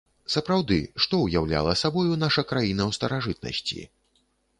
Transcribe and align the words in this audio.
Сапраўды, 0.35 0.77
што 1.03 1.19
ўяўляла 1.19 1.75
сабою 1.81 2.13
наша 2.23 2.45
краіна 2.53 2.83
ў 2.89 2.99
старажытнасці? 2.99 3.79